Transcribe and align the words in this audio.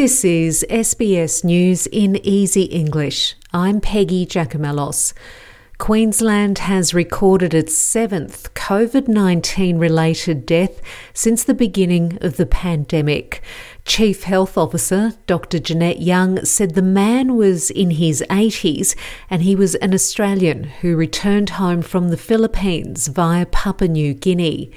This 0.00 0.24
is 0.24 0.64
SBS 0.70 1.44
News 1.44 1.86
in 1.86 2.16
Easy 2.24 2.62
English. 2.62 3.34
I'm 3.52 3.82
Peggy 3.82 4.24
Giacomellos. 4.24 5.12
Queensland 5.76 6.60
has 6.60 6.94
recorded 6.94 7.52
its 7.52 7.76
seventh 7.76 8.54
COVID 8.54 9.08
19 9.08 9.76
related 9.76 10.46
death 10.46 10.80
since 11.12 11.44
the 11.44 11.52
beginning 11.52 12.16
of 12.22 12.38
the 12.38 12.46
pandemic. 12.46 13.42
Chief 13.84 14.22
Health 14.22 14.56
Officer 14.58 15.14
Dr. 15.26 15.58
Jeanette 15.58 16.00
Young 16.00 16.44
said 16.44 16.74
the 16.74 16.82
man 16.82 17.36
was 17.36 17.70
in 17.70 17.92
his 17.92 18.22
80s 18.30 18.94
and 19.28 19.42
he 19.42 19.56
was 19.56 19.74
an 19.76 19.94
Australian 19.94 20.64
who 20.64 20.96
returned 20.96 21.50
home 21.50 21.82
from 21.82 22.08
the 22.08 22.16
Philippines 22.16 23.08
via 23.08 23.46
Papua 23.46 23.88
New 23.88 24.14
Guinea. 24.14 24.70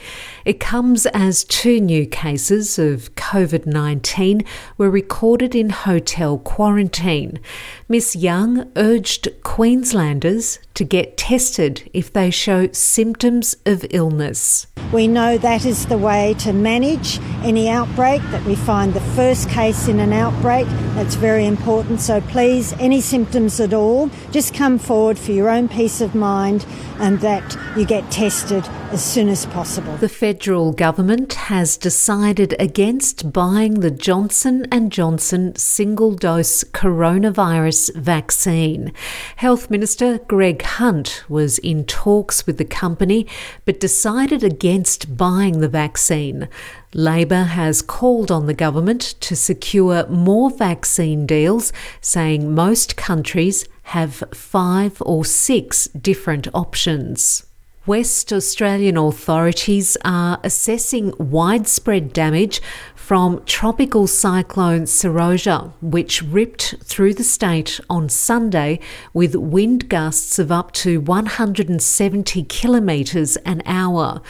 It 0.45 0.59
comes 0.59 1.05
as 1.07 1.43
two 1.43 1.79
new 1.79 2.05
cases 2.05 2.79
of 2.79 3.13
COVID 3.15 3.65
19 3.65 4.43
were 4.77 4.89
recorded 4.89 5.55
in 5.55 5.69
hotel 5.69 6.37
quarantine. 6.37 7.39
Miss 7.87 8.15
Young 8.15 8.71
urged 8.75 9.27
Queenslanders 9.43 10.59
to 10.73 10.83
get 10.83 11.17
tested 11.17 11.89
if 11.93 12.11
they 12.11 12.31
show 12.31 12.71
symptoms 12.71 13.55
of 13.65 13.85
illness. 13.91 14.67
We 14.93 15.07
know 15.07 15.39
that 15.39 15.65
is 15.65 15.87
the 15.87 15.97
way 15.97 16.35
to 16.35 16.53
manage 16.53 17.19
any 17.43 17.67
outbreak, 17.67 18.21
that 18.29 18.45
we 18.45 18.53
find 18.53 18.93
the 18.93 19.01
first 19.01 19.49
case 19.49 19.87
in 19.87 19.99
an 19.99 20.13
outbreak. 20.13 20.67
That's 20.93 21.15
very 21.15 21.47
important. 21.47 21.99
So 21.99 22.21
please, 22.21 22.73
any 22.73 23.01
symptoms 23.01 23.59
at 23.59 23.73
all, 23.73 24.11
just 24.29 24.53
come 24.53 24.77
forward 24.77 25.17
for 25.17 25.31
your 25.31 25.49
own 25.49 25.67
peace 25.67 25.99
of 25.99 26.13
mind 26.13 26.67
and 26.99 27.21
that 27.21 27.57
you 27.75 27.87
get 27.87 28.11
tested 28.11 28.69
as 28.93 29.03
soon 29.03 29.27
as 29.27 29.47
possible. 29.47 29.97
The 29.97 30.07
federal 30.07 30.71
government 30.71 31.33
has 31.33 31.77
decided 31.77 32.55
against 32.59 33.33
buying 33.33 33.79
the 33.79 33.89
Johnson 33.89 34.67
and 34.71 34.91
Johnson 34.91 35.55
single-dose 35.55 36.63
coronavirus 36.65 37.95
vaccine. 37.95 38.93
Health 39.37 39.71
Minister 39.71 40.19
Greg 40.19 40.61
Hunt 40.61 41.23
was 41.27 41.57
in 41.57 41.85
talks 41.85 42.45
with 42.45 42.59
the 42.59 42.65
company 42.65 43.25
but 43.65 43.79
decided 43.79 44.43
against 44.43 45.17
buying 45.17 45.59
the 45.59 45.67
vaccine. 45.67 46.47
Labor 46.93 47.45
has 47.45 47.81
called 47.81 48.29
on 48.29 48.45
the 48.45 48.53
government 48.53 49.01
to 49.21 49.35
secure 49.35 50.05
more 50.05 50.51
vaccine 50.51 51.25
deals, 51.25 51.73
saying 51.99 52.53
most 52.53 52.95
countries 52.95 53.67
have 53.85 54.23
five 54.35 55.01
or 55.01 55.25
six 55.25 55.87
different 55.87 56.47
options. 56.53 57.47
West 57.85 58.31
Australian 58.31 58.95
authorities 58.95 59.97
are 60.05 60.39
assessing 60.41 61.13
widespread 61.17 62.13
damage 62.13 62.61
from 62.95 63.43
tropical 63.43 64.07
cyclone 64.07 64.83
Seroja, 64.83 65.73
which 65.81 66.23
ripped 66.23 66.75
through 66.81 67.13
the 67.13 67.25
state 67.25 67.81
on 67.89 68.07
Sunday 68.07 68.79
with 69.13 69.35
wind 69.35 69.89
gusts 69.89 70.39
of 70.39 70.49
up 70.49 70.71
to 70.71 71.01
170 71.01 72.43
kilometres 72.43 73.35
an 73.45 73.61
hour. 73.65 74.21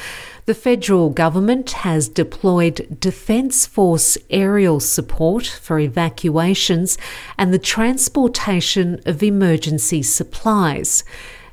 The 0.45 0.55
federal 0.55 1.11
government 1.11 1.69
has 1.71 2.09
deployed 2.09 2.97
Defence 2.99 3.67
Force 3.67 4.17
aerial 4.31 4.79
support 4.79 5.45
for 5.45 5.77
evacuations 5.77 6.97
and 7.37 7.53
the 7.53 7.59
transportation 7.59 8.99
of 9.05 9.21
emergency 9.21 10.01
supplies. 10.01 11.03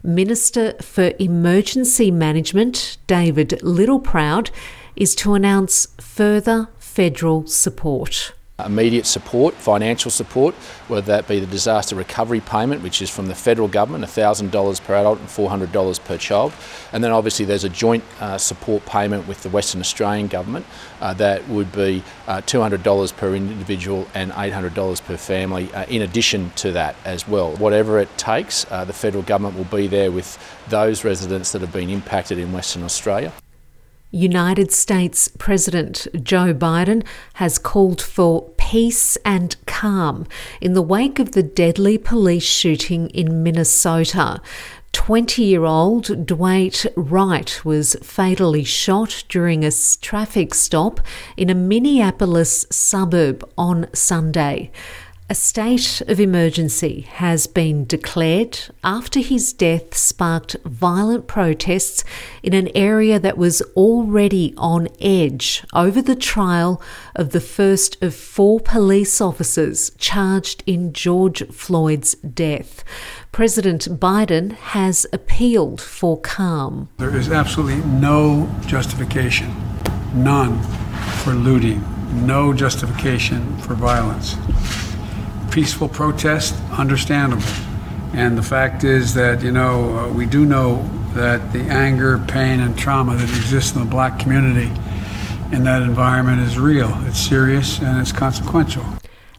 Minister 0.02 0.72
for 0.80 1.12
Emergency 1.18 2.10
Management, 2.10 2.96
David 3.06 3.50
Littleproud, 3.62 4.50
is 4.96 5.14
to 5.16 5.34
announce 5.34 5.88
further 5.98 6.68
federal 6.78 7.46
support 7.46 8.32
immediate 8.66 9.06
support, 9.06 9.54
financial 9.54 10.10
support, 10.10 10.54
whether 10.88 11.06
that 11.06 11.28
be 11.28 11.40
the 11.40 11.46
disaster 11.46 11.94
recovery 11.94 12.40
payment, 12.40 12.82
which 12.82 13.00
is 13.02 13.10
from 13.10 13.26
the 13.26 13.34
federal 13.34 13.68
government, 13.68 14.04
$1,000 14.04 14.84
per 14.84 14.94
adult 14.94 15.18
and 15.18 15.28
$400 15.28 16.04
per 16.04 16.16
child. 16.16 16.52
And 16.92 17.02
then 17.02 17.12
obviously 17.12 17.44
there's 17.44 17.64
a 17.64 17.68
joint 17.68 18.04
uh, 18.20 18.38
support 18.38 18.84
payment 18.86 19.26
with 19.28 19.42
the 19.42 19.48
Western 19.48 19.80
Australian 19.80 20.28
government 20.28 20.66
uh, 21.00 21.14
that 21.14 21.48
would 21.48 21.72
be 21.72 22.02
uh, 22.26 22.40
$200 22.42 23.16
per 23.16 23.34
individual 23.34 24.06
and 24.14 24.32
$800 24.32 25.04
per 25.04 25.16
family 25.16 25.72
uh, 25.72 25.84
in 25.86 26.02
addition 26.02 26.50
to 26.56 26.72
that 26.72 26.96
as 27.04 27.26
well. 27.26 27.56
Whatever 27.56 27.98
it 27.98 28.16
takes, 28.18 28.66
uh, 28.70 28.84
the 28.84 28.92
federal 28.92 29.22
government 29.22 29.56
will 29.56 29.64
be 29.76 29.86
there 29.86 30.10
with 30.10 30.38
those 30.68 31.04
residents 31.04 31.52
that 31.52 31.60
have 31.60 31.72
been 31.72 31.90
impacted 31.90 32.38
in 32.38 32.52
Western 32.52 32.82
Australia. 32.82 33.32
United 34.10 34.72
States 34.72 35.28
President 35.38 36.08
Joe 36.22 36.52
Biden 36.52 37.04
has 37.34 37.58
called 37.58 38.00
for 38.00 38.50
peace 38.56 39.16
and 39.24 39.54
calm 39.66 40.26
in 40.60 40.72
the 40.72 40.82
wake 40.82 41.18
of 41.18 41.32
the 41.32 41.42
deadly 41.42 41.96
police 41.96 42.42
shooting 42.42 43.08
in 43.10 43.42
Minnesota. 43.42 44.40
20 44.92 45.44
year 45.44 45.64
old 45.64 46.06
Daunte 46.26 46.86
Wright 46.96 47.64
was 47.64 47.94
fatally 48.02 48.64
shot 48.64 49.22
during 49.28 49.64
a 49.64 49.70
traffic 50.00 50.54
stop 50.54 51.00
in 51.36 51.48
a 51.48 51.54
Minneapolis 51.54 52.66
suburb 52.70 53.48
on 53.56 53.86
Sunday. 53.94 54.72
A 55.30 55.34
state 55.34 56.02
of 56.08 56.18
emergency 56.18 57.02
has 57.02 57.46
been 57.46 57.84
declared 57.84 58.58
after 58.82 59.20
his 59.20 59.52
death 59.52 59.96
sparked 59.96 60.56
violent 60.64 61.28
protests 61.28 62.02
in 62.42 62.52
an 62.52 62.68
area 62.74 63.20
that 63.20 63.38
was 63.38 63.62
already 63.76 64.52
on 64.56 64.88
edge 65.00 65.64
over 65.72 66.02
the 66.02 66.16
trial 66.16 66.82
of 67.14 67.30
the 67.30 67.40
first 67.40 68.02
of 68.02 68.12
four 68.12 68.58
police 68.58 69.20
officers 69.20 69.92
charged 69.98 70.64
in 70.66 70.92
George 70.92 71.46
Floyd's 71.52 72.16
death. 72.16 72.82
President 73.30 73.84
Biden 74.00 74.50
has 74.50 75.06
appealed 75.12 75.80
for 75.80 76.20
calm. 76.20 76.88
There 76.96 77.16
is 77.16 77.30
absolutely 77.30 77.88
no 77.88 78.52
justification, 78.66 79.54
none, 80.12 80.60
for 81.22 81.34
looting, 81.34 81.84
no 82.26 82.52
justification 82.52 83.56
for 83.58 83.74
violence 83.74 84.34
peaceful 85.50 85.88
protest, 85.88 86.54
understandable. 86.72 87.42
And 88.12 88.36
the 88.36 88.42
fact 88.42 88.84
is 88.84 89.14
that, 89.14 89.42
you 89.42 89.52
know, 89.52 89.98
uh, 89.98 90.12
we 90.12 90.26
do 90.26 90.44
know 90.44 90.88
that 91.14 91.52
the 91.52 91.60
anger, 91.62 92.18
pain, 92.28 92.60
and 92.60 92.76
trauma 92.78 93.16
that 93.16 93.28
exists 93.28 93.74
in 93.74 93.80
the 93.80 93.90
black 93.90 94.18
community 94.18 94.70
in 95.52 95.64
that 95.64 95.82
environment 95.82 96.40
is 96.42 96.58
real, 96.58 96.92
it's 97.06 97.18
serious, 97.18 97.80
and 97.80 98.00
it's 98.00 98.12
consequential. 98.12 98.84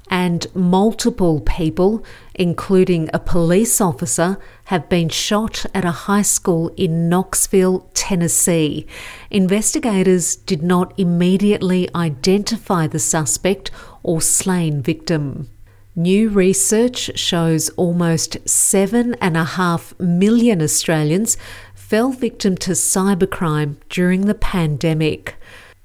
And 0.09 0.45
multiple 0.53 1.39
people, 1.39 2.03
including 2.35 3.09
a 3.13 3.19
police 3.19 3.79
officer, 3.79 4.37
have 4.65 4.89
been 4.89 5.07
shot 5.07 5.65
at 5.73 5.85
a 5.85 5.91
high 5.91 6.21
school 6.21 6.67
in 6.75 7.07
Knoxville, 7.07 7.89
Tennessee. 7.93 8.85
Investigators 9.29 10.35
did 10.35 10.61
not 10.61 10.93
immediately 10.99 11.89
identify 11.95 12.87
the 12.87 12.99
suspect 12.99 13.71
or 14.03 14.19
slain 14.19 14.81
victim. 14.81 15.49
New 15.95 16.29
research 16.29 17.11
shows 17.19 17.67
almost 17.71 18.41
7.5 18.45 19.99
million 19.99 20.61
Australians 20.61 21.35
fell 21.75 22.13
victim 22.13 22.55
to 22.55 22.71
cybercrime 22.71 23.75
during 23.89 24.25
the 24.25 24.33
pandemic. 24.33 25.35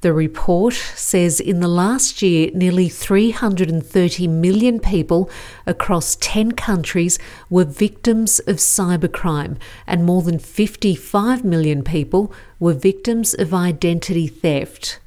The 0.03 0.13
report 0.13 0.75
says 0.75 1.41
in 1.41 1.59
the 1.59 1.67
last 1.67 2.23
year, 2.23 2.53
nearly 2.55 2.89
330 2.89 4.29
million 4.29 4.79
people 4.79 5.29
across 5.67 6.15
10 6.21 6.53
countries 6.53 7.19
were 7.51 7.65
victims 7.65 8.39
of 8.41 8.59
cybercrime, 8.59 9.57
and 9.89 10.05
more 10.05 10.23
than 10.23 10.39
55 10.39 11.45
million 11.45 11.83
people 11.83 12.33
were 12.61 12.75
victims 12.75 13.35
of 13.35 13.53
identity 13.53 14.29
theft. 14.29 15.01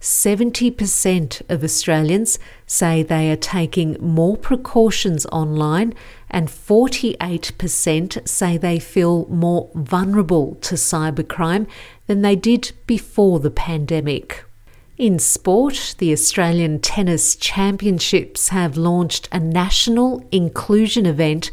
70% 0.00 1.42
of 1.48 1.64
Australians 1.64 2.38
say 2.66 3.02
they 3.02 3.30
are 3.30 3.36
taking 3.36 3.96
more 4.00 4.36
precautions 4.36 5.26
online, 5.26 5.94
and 6.30 6.48
48% 6.48 8.28
say 8.28 8.56
they 8.56 8.78
feel 8.78 9.26
more 9.26 9.70
vulnerable 9.74 10.56
to 10.56 10.74
cybercrime 10.74 11.66
than 12.06 12.22
they 12.22 12.36
did 12.36 12.72
before 12.86 13.40
the 13.40 13.50
pandemic. 13.50 14.44
In 14.98 15.18
sport, 15.18 15.94
the 15.98 16.12
Australian 16.12 16.80
Tennis 16.80 17.36
Championships 17.36 18.48
have 18.48 18.76
launched 18.76 19.28
a 19.30 19.38
national 19.38 20.26
inclusion 20.32 21.04
event 21.04 21.50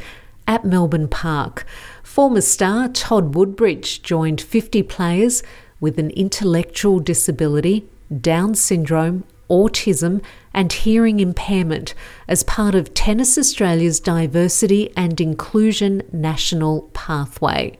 at 0.48 0.66
Melbourne 0.66 1.08
Park. 1.08 1.66
Former 2.04 2.42
star 2.42 2.88
Todd 2.88 3.36
Woodbridge 3.36 4.02
joined 4.02 4.40
50 4.40 4.84
players 4.84 5.44
with 5.80 6.00
an 6.00 6.10
intellectual 6.12 7.00
disability 7.00 7.86
down 8.22 8.56
syndrome, 8.56 9.24
autism, 9.50 10.22
and 10.54 10.72
hearing 10.72 11.20
impairment 11.20 11.94
as 12.28 12.44
part 12.44 12.76
of 12.76 12.94
Tennis 12.94 13.38
Australia's 13.38 14.00
Diversity 14.00 14.92
and 14.96 15.20
Inclusion 15.20 16.04
National 16.12 16.90
Pathway. 16.94 17.78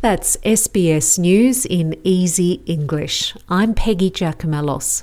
That's 0.00 0.36
SBS 0.38 1.18
News 1.18 1.66
in 1.66 1.96
Easy 2.04 2.62
English. 2.66 3.34
I'm 3.48 3.74
Peggy 3.74 4.10
Giacomellos. 4.10 5.02